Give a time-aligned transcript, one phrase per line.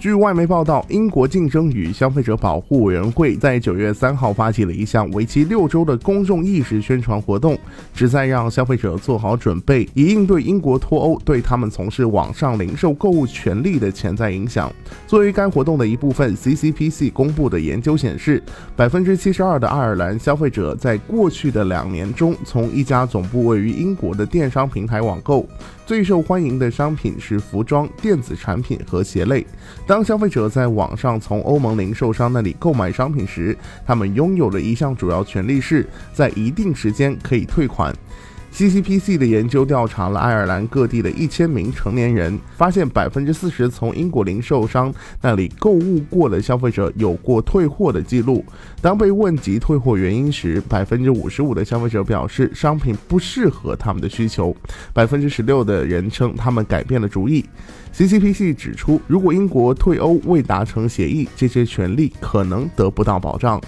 [0.00, 7.58] 据外媒报道，英国竞争与消费者保护委员会在九月三号发起了一项为期六周的公众意识宣传活动，
[7.92, 14.72] 旨在让消费者做好准备，以应对英国脱欧对他们从事网上零售购物权利的潜在影响。
[15.06, 18.42] 作为该活动的一部分，CCPC 公布的研究显示，
[18.74, 25.46] 百分之七十二的爱尔兰消费者在过去的两年中从一家总部位于英国的电商平台网购。
[25.84, 29.44] 最受欢迎的商品是服装、电子产品和鞋类。
[29.90, 37.92] 当消费者在网上从欧盟零售商那里购买商品时，他们拥有的一项主要权利是在一定时间可以退款。
[38.52, 44.92] CCPC 的研究调查了爱尔兰各地的一千名成年人，发现百分之四十从英国零售商
[45.22, 48.44] 那里购物过的消费者有过退货的记录。
[48.82, 54.54] 当被问及退货原因时，百分之五十五的消费者表示商品不适合他们的需求，
[54.92, 57.44] 百分之十六的人称他们改变了主意。
[57.94, 63.60] CCPC 指出，如果英国退欧未达成协议，这些权利可能得不到保障。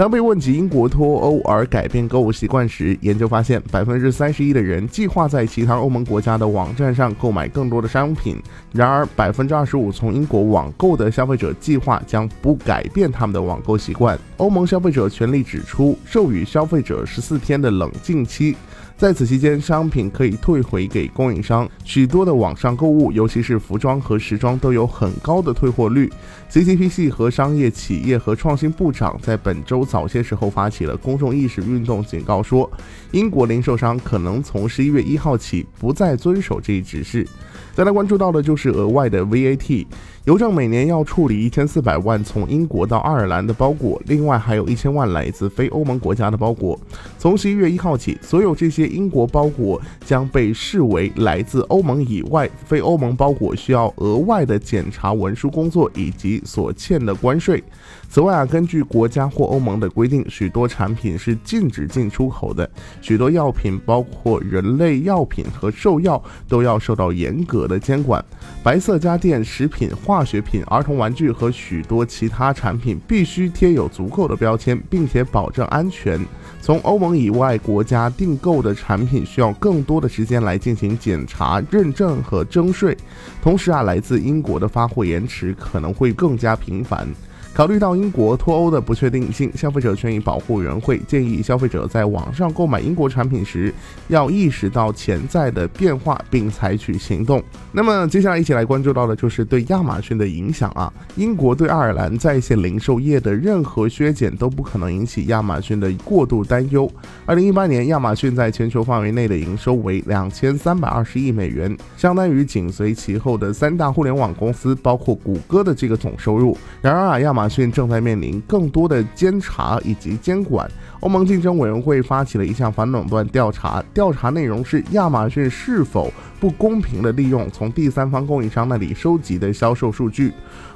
[0.00, 8.42] 当被问及英国脱欧而改变购物习惯时，研究发现，百分之三十一的人计划在其他欧盟国家的网站上购买更多的商品。
[8.72, 14.18] 然而，百分之二十五从英国网购的消费者计划将不改变他们的网购习惯。
[14.38, 18.56] 欧盟消费者权利指出，授予消费者十四天的冷静期。
[18.96, 21.66] 在此期间，商品可以退回给供应商。
[21.84, 26.10] 许多的网上购物，尤其是服装和时装，都有很高的退货率。
[26.50, 32.70] CCPC 和商业企业和创新部长在本周早些时候发起了公众意识运动，警告说，
[33.10, 37.26] 英国零售商可能从十一月一号起不再遵守这一指示。
[37.74, 39.86] 再来关注到的就是额外的 VAT。
[40.26, 46.78] 邮政每年要处理一千四百万从英国到爱尔兰的包裹，另外还有一千万来自非欧盟国家的包裹。
[47.18, 57.64] 从十一月一号起，所有这些英国包裹将被视为来自欧盟以外非欧盟包裹，需要额外的检查文书工作以及所欠的关税。
[58.10, 62.68] 此外啊，根据国家或欧盟的规定，许多产品是禁止进出口的。
[63.00, 68.22] 许多药品，包括人类药品和兽药，都要受到严格的监管。
[68.62, 69.90] 白色家电、食品。
[70.04, 76.20] 化学品、儿童玩具和许多其他产品必须贴有足够的标签，并且保证安全。
[76.60, 82.94] 从欧盟以外国家订购的产品需要更多的时间来进行检查、认证和征税。
[83.40, 87.08] 同时啊，来自英国的发货延迟可能会更加频繁。
[87.52, 93.74] 考虑到英国脱欧的不确定性，消费者权益保护委员会建议消费者在网上购买英国产品时，
[94.08, 97.42] 要意识到潜在的变化并采取行动。
[97.72, 100.90] 那么，接下来一起来关注到的就是对亚马逊的影响啊。
[101.16, 106.90] 英国对爱尔兰在线零售业的任何削减都不可能引起亚马逊的过度担忧。
[107.26, 116.56] 二零一八年，亚马逊在全球范围内的营收为两千三百二十亿美元，相当于紧随其后的三大互联网公司，包括谷歌的这个总收入。
[116.80, 120.70] 然而啊，亚马亚马逊正在面临更多的监察以及监管。
[121.00, 130.28] 欧盟竞争委员会发起了一项反垄断调查，调查内容是亚马逊是否不公平地利用从第三方供应商那里收集的销售数据。《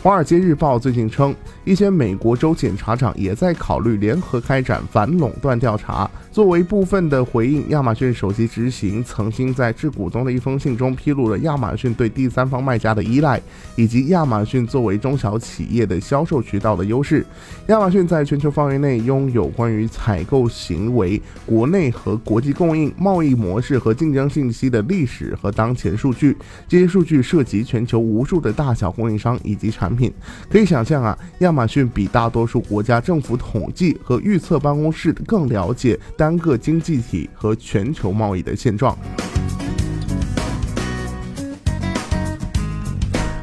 [0.00, 6.08] 华尔街日报》最近称，一些美国州检察长也在考虑联合开展反垄断调查。
[6.30, 13.40] 作为部分的回应，亚马逊首席执行曾经在致股东的一封信中披露了亚马逊对第三方卖家的依赖，
[13.74, 17.26] 以及亚马逊作为中小企业的销售渠道的优势。
[17.66, 26.34] 亚马逊在全球范围内拥有关于采购行为、国内和国际供应、贸易模式和竞争信息的历史和当前数据。
[26.66, 30.10] 这些数据涉及全球无数的大小供应商以及产品。
[30.48, 38.96] 可以想象啊，亚马逊比大多数国家政府统计和预测办公室更了解单个经济体和全球贸易的现状。